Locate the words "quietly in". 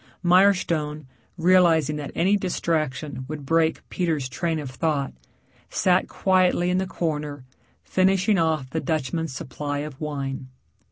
6.07-6.79